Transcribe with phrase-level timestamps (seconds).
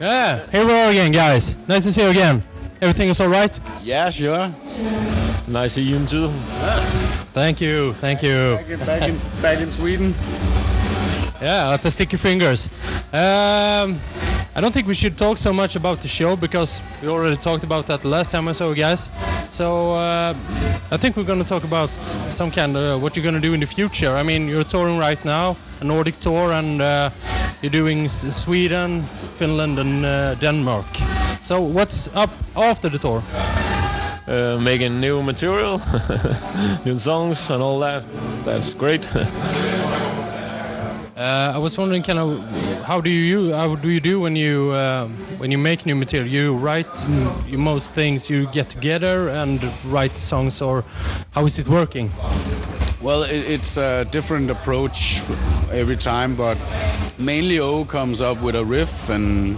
[0.00, 1.56] Yeah, here we are again, guys.
[1.66, 2.44] Nice to see you again.
[2.80, 3.58] Everything is all right?
[3.82, 4.54] Yeah, sure.
[5.48, 6.30] Nice to see you too.
[7.34, 8.54] Thank you, thank you.
[8.54, 10.14] Back in, back in, back in Sweden.
[11.42, 12.68] Yeah, at the sticky fingers.
[13.12, 13.98] Um,
[14.54, 17.64] I don't think we should talk so much about the show because we already talked
[17.64, 19.10] about that the last time I saw you guys.
[19.50, 20.32] So uh,
[20.92, 21.90] I think we're going to talk about
[22.30, 24.14] some kind of what you're going to do in the future.
[24.14, 27.10] I mean, you're touring right now, a Nordic tour, and uh,
[27.62, 29.02] you're doing Sweden,
[29.38, 30.86] Finland, and uh, Denmark.
[31.42, 33.22] So what's up after the tour?
[34.26, 35.80] Uh, making new material,
[36.84, 38.04] new songs, and all that.
[38.44, 39.08] That's great.
[41.18, 44.70] Uh, I was wondering, kind of, how do you how do you do when you
[44.70, 46.28] uh, when you make new material?
[46.28, 47.04] You write
[47.48, 48.30] you most things.
[48.30, 50.84] You get together and write songs, or
[51.32, 52.12] how is it working?
[53.00, 55.20] Well, it, it's a different approach
[55.70, 56.58] every time, but
[57.16, 59.56] mainly O comes up with a riff, and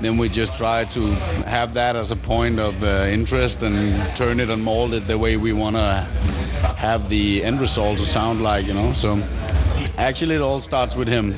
[0.00, 1.06] then we just try to
[1.46, 5.18] have that as a point of uh, interest and turn it and mold it the
[5.18, 6.06] way we want to
[6.76, 8.92] have the end result to sound like, you know.
[8.92, 9.20] So
[9.98, 11.34] actually, it all starts with him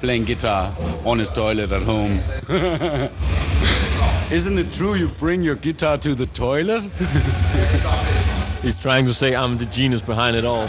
[0.00, 0.74] playing guitar
[1.04, 2.20] on his toilet at home.
[4.32, 6.88] Isn't it true you bring your guitar to the toilet?
[8.62, 10.66] He's trying to say I'm the genius behind it all.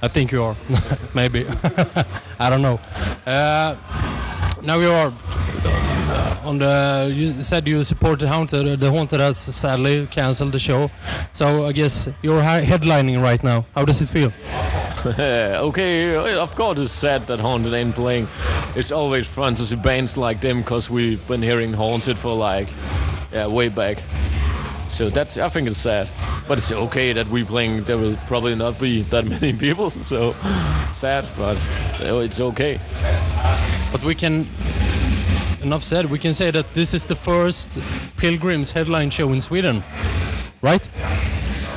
[0.00, 0.56] I think you are,
[1.14, 1.44] maybe.
[2.38, 2.78] I don't know.
[3.26, 3.76] Uh,
[4.62, 5.12] now you are
[6.44, 7.12] on the.
[7.12, 8.78] You said you support the haunted.
[8.78, 10.90] The haunted has sadly canceled the show,
[11.32, 13.66] so I guess you're headlining right now.
[13.74, 14.32] How does it feel?
[15.06, 18.28] okay, of course it's sad that Haunted ain't playing.
[18.74, 22.68] It's always fun to see bands like them because we've been hearing Haunted for like,
[23.32, 24.02] yeah, way back.
[24.90, 26.08] So that's I think it's sad,
[26.48, 27.84] but it's okay that we're playing.
[27.84, 30.34] There will probably not be that many people, so
[30.92, 31.58] sad, but
[32.00, 32.80] it's okay.
[33.92, 34.46] But we can.
[35.62, 36.06] Enough said.
[36.06, 37.78] We can say that this is the first
[38.16, 39.82] Pilgrims headline show in Sweden,
[40.62, 40.88] right?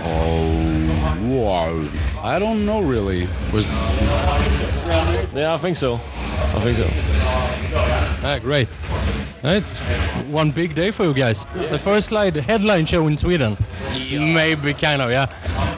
[0.04, 1.88] Oh, wow.
[2.22, 3.28] I don't know really.
[3.52, 3.72] Was
[5.34, 5.96] Yeah, I think so.
[5.96, 6.88] I think so.
[8.24, 8.70] Ah, great.
[9.44, 9.80] It's
[10.30, 11.46] one big day for you guys.
[11.56, 13.58] The first slide headline show in Sweden.
[14.12, 15.28] Maybe kind of, yeah.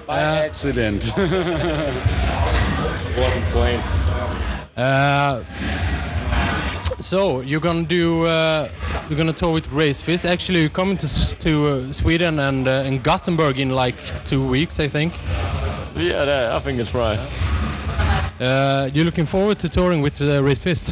[0.05, 1.11] by accident.
[1.15, 1.17] It
[3.17, 3.83] Wasn't planned.
[4.75, 5.43] Uh,
[6.99, 8.67] so you're gonna do uh,
[9.07, 10.25] you're gonna tour with Raised Fist.
[10.25, 13.95] Actually, you're coming to to uh, Sweden and uh, in Gothenburg in like
[14.25, 15.13] two weeks, I think.
[15.95, 17.19] Yeah, I think it's right.
[18.41, 20.91] Uh, you're looking forward to touring with uh, Raised Fist.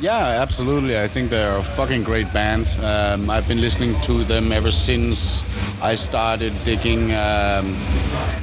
[0.00, 0.98] Yeah, absolutely.
[0.98, 2.66] I think they're a fucking great band.
[2.82, 5.44] Um, I've been listening to them ever since
[5.82, 7.12] I started digging.
[7.12, 7.76] Um,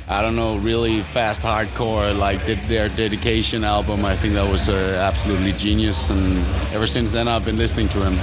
[0.07, 2.17] I don't know, really fast hardcore.
[2.17, 4.05] Like did their dedication album.
[4.05, 6.09] I think that was uh, absolutely genius.
[6.09, 6.37] And
[6.73, 8.17] ever since then, I've been listening to them.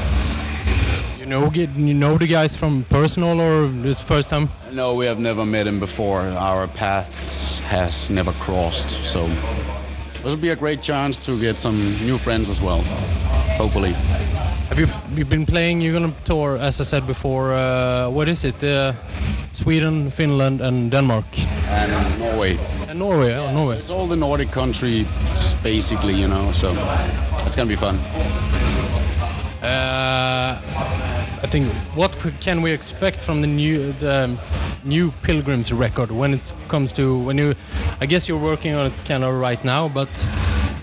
[1.18, 4.48] You know, get, you know the guys from personal or this first time?
[4.72, 6.20] No, we have never met him before.
[6.20, 8.90] Our paths has never crossed.
[9.04, 12.84] So this will be a great chance to get some new friends as well.
[13.56, 13.92] Hopefully.
[14.68, 15.80] Have you you've been playing?
[15.82, 17.52] You're gonna tour, as I said before.
[17.54, 18.62] Uh, what is it?
[18.64, 18.92] Uh,
[19.52, 21.24] Sweden, Finland, and Denmark,
[21.68, 22.58] And Norway.
[22.88, 23.34] and Norway.
[23.34, 23.78] oh, Norway.
[23.78, 25.06] It's all the Nordic countries,
[25.62, 26.52] basically, you know.
[26.52, 26.74] So
[27.46, 27.98] it's gonna be fun.
[29.62, 30.58] Uh,
[31.42, 34.28] I think what can we expect from the new the
[34.84, 37.54] new Pilgrims record when it comes to when you?
[38.00, 40.28] I guess you're working on it kind of right now, but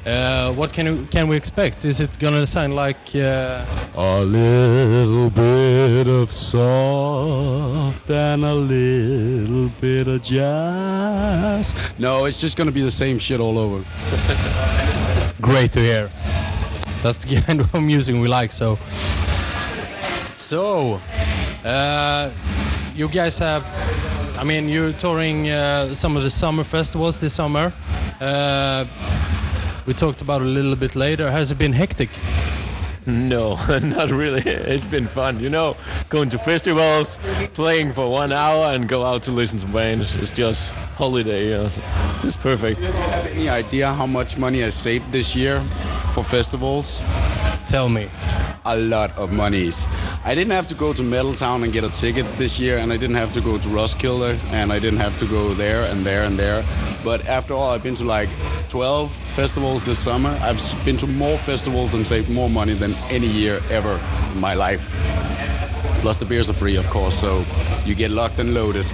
[0.06, 1.86] uh, what can you, can we expect?
[1.86, 2.98] Is it gonna sound like?
[3.16, 11.74] Uh, A little bit of soft and a little bit of jazz.
[12.00, 13.84] No, it's just gonna be the same shit all over.
[15.42, 16.10] great to hear.
[17.04, 18.52] That's the kind of music we like.
[18.52, 18.78] So,
[20.36, 21.00] so
[21.64, 22.32] uh,
[22.96, 23.64] you guys have.
[24.38, 27.72] I mean, you're touring uh, some of the summer festivals this summer.
[29.86, 31.32] We talked about a little bit later.
[31.32, 32.10] Has it been hectic?
[33.08, 34.42] No, not really.
[34.46, 35.76] It's been fun, you know,
[36.10, 37.18] going to festivals,
[37.54, 40.14] playing for one hour, and go out to listen to bands.
[40.16, 41.46] It's just holiday.
[41.46, 41.70] You know,
[42.24, 42.80] it's perfect.
[43.32, 45.60] Any idea how much money I saved this year
[46.14, 47.04] for festivals?
[47.66, 48.08] Tell me.
[48.66, 49.88] A lot of monies.
[50.24, 52.94] I didn't have to go to Metal Town and get a ticket this year, and
[52.94, 56.06] I didn't have to go to Roskilde, and I didn't have to go there and
[56.06, 56.64] there and there.
[57.04, 58.30] But after all, I've been to like
[58.70, 60.38] 12 festivals this summer.
[60.42, 64.00] I've been to more festivals and saved more money than any year ever
[64.34, 64.88] in my life.
[66.02, 67.44] Plus, the beers are free, of course, so
[67.84, 68.86] you get locked and loaded.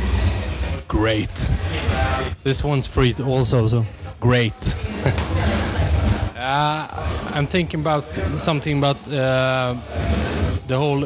[0.87, 1.49] Great.
[2.43, 3.85] This one's free also, so
[4.21, 4.77] great.
[6.37, 7.06] uh,
[7.37, 9.75] I'm thinking about something about uh,
[10.65, 11.05] the whole.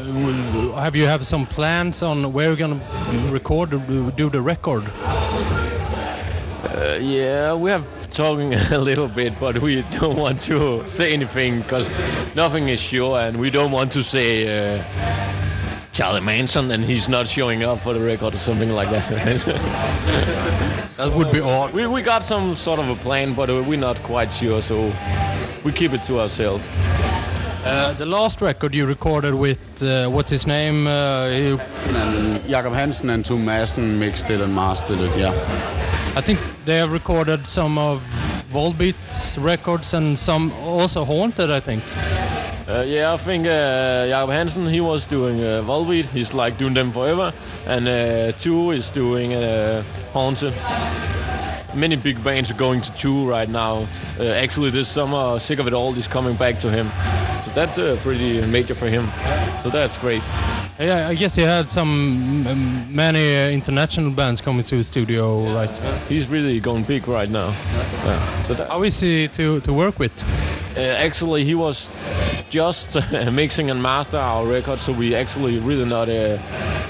[0.76, 2.80] Have you have some plans on where you're gonna
[3.30, 3.72] record,
[4.16, 4.84] do the record?
[6.64, 11.62] Uh, yeah, we have talking a little bit, but we don't want to say anything
[11.64, 11.90] because
[12.34, 14.84] nothing is sure, and we don't want to say uh,
[15.92, 19.06] Charlie Manson and he's not showing up for the record or something like that.
[20.98, 21.74] That would be odd.
[21.74, 24.92] we, we got some sort of a plan, but uh, we're not quite sure, so
[25.64, 26.66] we keep it to ourselves.
[27.64, 30.88] Uh, the last record you recorded with uh, what's his name?
[30.88, 31.60] Uh, he-
[31.96, 35.32] And Jacob Hansen and Tue Madsen mixed it and mastered it, yeah.
[36.16, 38.02] I think they have recorded some of
[38.52, 41.52] Volbeat's records and some also Haunted.
[41.52, 41.84] I think.
[42.68, 46.06] Uh, yeah, I think uh, Jacob Hansen, he was doing uh, Volbeat.
[46.06, 47.32] He's like doing them forever.
[47.68, 49.84] And uh, Tue is doing uh,
[50.14, 50.54] Haunted.
[51.74, 53.88] Many big bands are going to Tue right now.
[54.20, 56.88] Uh, actually, this summer, Sick of It All is coming back to him.
[57.44, 59.08] So that's uh, pretty major for him.
[59.64, 60.22] So that's great.
[60.80, 65.54] Yeah, I guess he had some um, many uh, international bands coming to the studio,
[65.54, 65.70] right?
[66.10, 67.50] He's really going big right now.
[68.04, 68.44] Yeah.
[68.44, 70.12] So that, How is he to, to work with?
[70.76, 71.90] Uh, actually, he was
[72.50, 76.38] just uh, mixing and master our record, so we actually really not uh,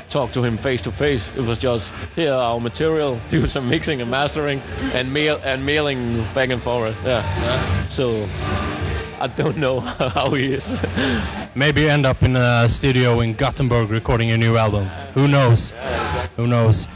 [0.10, 1.31] talk to him face to face.
[1.36, 4.62] It was just here our material, do some mixing and mastering,
[4.94, 6.95] and mail and mailing back and forward.
[7.04, 7.24] Yeah.
[7.88, 8.28] So
[9.19, 9.80] I don't know
[10.16, 10.81] how he is.
[11.54, 14.86] Maybe you end up in a studio in Gothenburg recording a new album.
[15.13, 15.74] Who knows?
[16.38, 16.88] Who knows?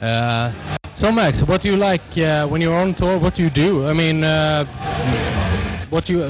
[0.00, 0.52] Uh,
[0.94, 3.18] so Max, what do you like uh, when you're on tour?
[3.18, 3.86] What do you do?
[3.86, 4.64] I mean, uh,
[5.94, 6.24] what do you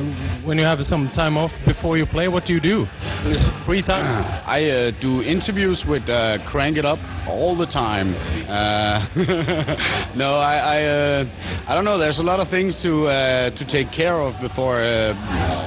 [0.45, 2.29] when you have some time off before you play?
[2.29, 2.87] What do you do?
[3.25, 4.05] It's free time.
[4.47, 8.15] I uh, do interviews with uh, Crank It Up all the time.
[8.47, 9.03] Uh,
[10.15, 11.25] no, I I, uh,
[11.67, 11.97] I don't know.
[11.97, 15.15] There's a lot of things to uh, to take care of before uh,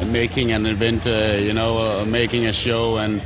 [0.06, 1.08] making an event.
[1.08, 3.20] You know, making a show and.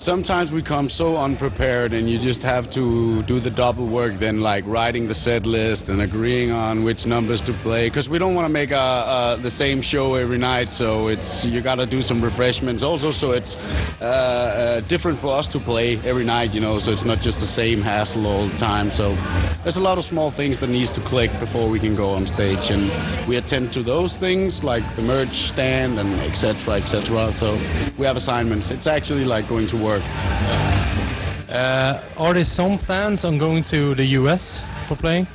[0.00, 4.14] Sometimes we come so unprepared, and you just have to do the double work.
[4.14, 8.16] Then, like writing the set list and agreeing on which numbers to play, because we
[8.16, 10.70] don't want to make a, a, the same show every night.
[10.70, 13.10] So it's you got to do some refreshments also.
[13.10, 13.56] So it's
[14.00, 16.78] uh, uh, different for us to play every night, you know.
[16.78, 18.92] So it's not just the same hassle all the time.
[18.92, 19.16] So
[19.64, 22.24] there's a lot of small things that needs to click before we can go on
[22.24, 22.88] stage, and
[23.26, 26.74] we attend to those things like the merch stand and etc.
[26.74, 27.32] etc.
[27.32, 27.58] So
[27.96, 28.70] we have assignments.
[28.70, 29.87] It's actually like going to work.
[29.96, 35.26] Uh, are there some plans on going to the US for playing?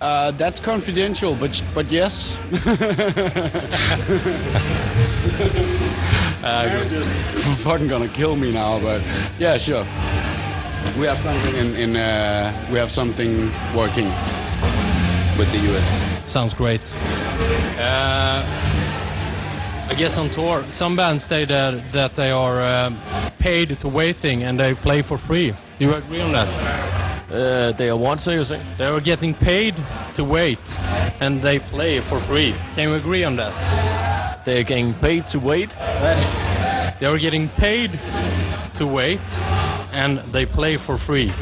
[0.00, 2.38] Uh, that's confidential, but but yes.
[6.42, 9.02] They're just f- fucking gonna kill me now, but
[9.38, 9.84] yeah, sure.
[10.98, 14.06] We have something in, in uh, we have something working
[15.38, 16.04] with the US.
[16.26, 16.80] Sounds great.
[17.78, 18.42] Uh,
[19.88, 22.98] I guess on tour, some bands say that, that they are um,
[23.38, 25.50] paid to waiting and they play for free.
[25.78, 27.32] Do you agree on that?
[27.32, 28.60] Uh, they are what, so you say?
[28.76, 29.74] They are getting paid
[30.14, 30.78] to wait
[31.20, 32.54] and they play for free.
[32.74, 34.44] Can you agree on that?
[34.44, 35.70] They are getting paid to wait.
[35.70, 37.98] They are getting paid
[38.74, 39.42] to wait
[39.92, 41.32] and they play for free.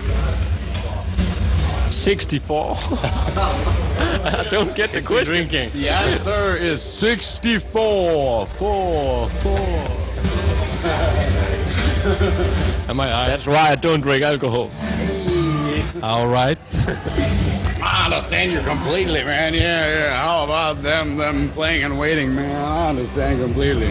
[2.06, 2.76] 64.
[2.78, 5.48] I don't get the question.
[5.48, 5.70] Drinking.
[5.72, 8.46] The answer is 64.
[8.46, 9.58] Four, four.
[12.88, 13.12] Am I?
[13.12, 14.70] I That's why I don't drink alcohol.
[16.00, 16.56] all right.
[17.82, 19.54] I understand you completely, man.
[19.54, 20.22] Yeah, yeah.
[20.22, 22.54] How about them, them playing and waiting, man?
[22.54, 23.90] I understand completely.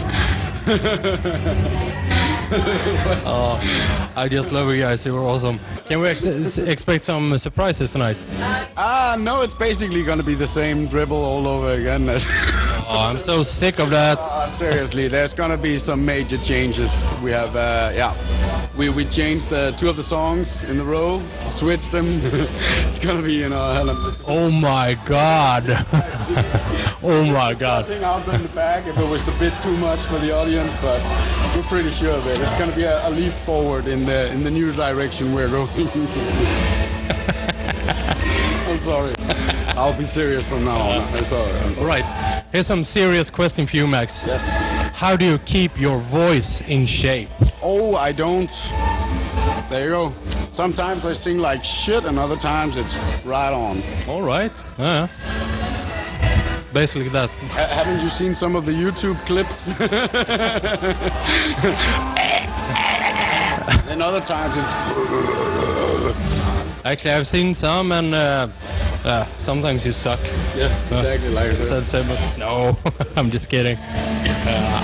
[4.15, 5.05] I just love you guys.
[5.05, 5.59] You were awesome.
[5.87, 8.17] Can we ex- expect some surprises tonight?
[8.77, 12.05] Ah, no, it's basically gonna be the same dribble all over again.
[12.87, 14.19] Oh, I'm so sick of that.
[14.19, 17.07] Uh, seriously, there's gonna be some major changes.
[17.23, 18.13] We have, uh, yeah,
[18.77, 22.05] we we changed the two of the songs in the row, switched them.
[22.85, 25.63] it's gonna be, you know, hell of Oh my god.
[27.01, 27.79] oh my god.
[27.79, 30.75] discussing out in the back if it was a bit too much for the audience,
[30.75, 31.01] but
[31.55, 32.39] we're pretty sure of it.
[32.39, 35.89] It's gonna be a, a leap forward in the in the new direction we're going.
[38.85, 39.15] Sorry.
[39.75, 41.01] I'll be serious from now on.
[41.01, 41.51] I'm sorry.
[41.61, 41.87] I'm sorry.
[41.87, 42.43] Right.
[42.51, 44.27] Here's some serious question for you, Max.
[44.27, 44.67] Yes.
[44.93, 47.29] How do you keep your voice in shape?
[47.63, 48.51] Oh, I don't.
[49.71, 50.13] There you go.
[50.51, 53.81] Sometimes I sing like shit, and other times it's right on.
[54.07, 54.51] All right.
[54.77, 55.07] Yeah.
[56.71, 57.31] Basically that.
[57.31, 59.69] Ha- haven't you seen some of the YouTube clips?
[63.89, 64.75] and other times it's.
[66.85, 68.47] Actually, I've seen some, and uh,
[69.05, 70.19] uh, sometimes you suck.
[70.57, 71.85] Yeah, exactly like I said.
[71.85, 72.77] Said so, but no,
[73.15, 73.77] I'm just kidding.
[74.47, 74.81] Uh,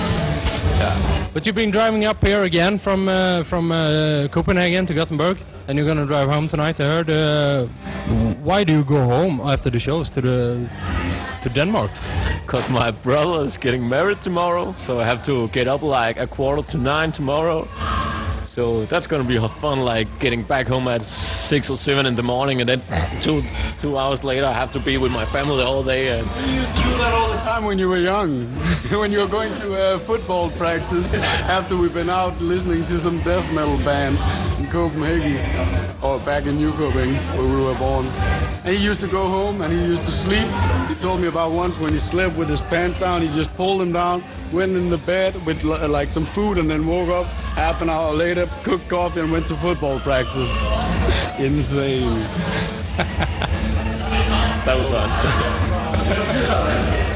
[1.34, 5.78] But you've been driving up here again from uh, from uh, Copenhagen to Gothenburg, and
[5.78, 6.80] you're gonna drive home tonight.
[6.80, 7.08] I heard.
[7.10, 7.66] Uh,
[8.44, 10.68] why do you go home after the shows to the
[11.42, 11.90] to Denmark?
[12.46, 16.26] Because my brother is getting married tomorrow, so I have to get up like a
[16.26, 17.66] quarter to nine tomorrow.
[18.52, 22.22] So that's gonna be fun, like getting back home at six or seven in the
[22.22, 22.82] morning, and then
[23.22, 23.42] two
[23.78, 26.18] two hours later I have to be with my family all day.
[26.18, 28.44] And You used to do that all the time when you were young.
[29.00, 31.16] when you were going to uh, football practice
[31.48, 34.18] after we've been out listening to some death metal band
[34.72, 35.36] Copenhagen
[36.02, 38.06] or back in Nykøbing where we were born.
[38.64, 40.48] And he used to go home and he used to sleep.
[40.88, 43.82] He told me about once when he slept with his pants down, he just pulled
[43.82, 47.82] them down, went in the bed with like some food, and then woke up half
[47.82, 50.64] an hour later, cooked coffee, and went to football practice.
[51.38, 52.08] Insane.
[54.64, 55.10] that was fun.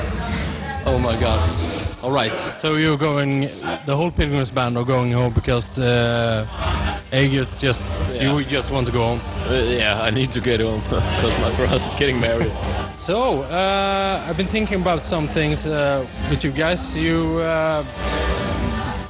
[0.88, 1.65] Oh my God!
[2.06, 3.50] All right, so you're going.
[3.84, 6.46] The whole Pilgrims band are going home because uh,
[7.12, 7.82] Aegis just
[8.12, 9.20] you just want to go home.
[9.48, 12.52] Uh, yeah, I need to get home because my brother's getting married.
[12.94, 16.96] So, uh, I've been thinking about some things uh, with you guys.
[16.96, 17.84] You uh,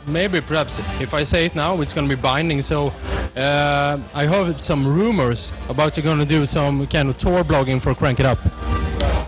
[0.06, 2.62] maybe, perhaps, if I say it now, it's going to be binding.
[2.62, 2.94] So,
[3.36, 7.78] uh, I heard some rumors about you're going to do some kind of tour blogging
[7.78, 8.38] for Crank It Up.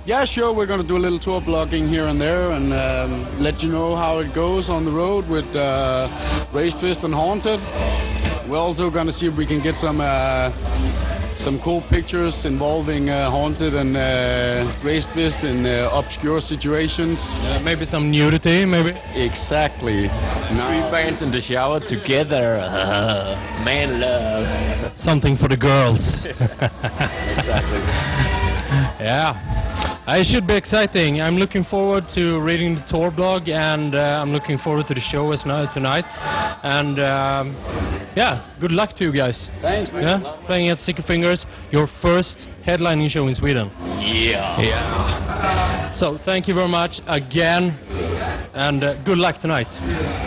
[0.09, 0.55] Yeah, sure.
[0.55, 3.71] We're going to do a little tour blogging here and there and um, let you
[3.71, 6.09] know how it goes on the road with uh,
[6.51, 7.61] Raised Fist and Haunted.
[8.49, 10.51] We're also going to see if we can get some uh,
[11.35, 17.39] some cool pictures involving uh, Haunted and uh, Raised Fist in uh, obscure situations.
[17.41, 18.99] Uh, maybe some nudity, maybe.
[19.15, 20.09] Exactly.
[20.09, 22.57] Three Now, bands in the shower together.
[23.63, 24.93] man love.
[24.99, 26.25] Something for the girls.
[27.37, 27.81] Exactly.
[29.01, 29.58] Yeah.
[30.11, 31.21] It should be exciting.
[31.21, 35.01] I'm looking forward to reading the tour blog, and uh, I'm looking forward to the
[35.01, 36.19] show as no- tonight.
[36.63, 37.55] And um,
[38.17, 39.49] yeah, good luck to you guys.
[39.61, 40.03] thanks, man.
[40.23, 43.71] Yeah, playing at Sticky Fingers, your first headlining show in Sweden.
[44.01, 44.61] Yeah.
[44.61, 45.93] Yeah.
[45.93, 47.79] So thank you very much again,
[48.55, 49.69] and uh, good luck tonight.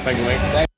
[0.03, 0.70] Thank you, mate.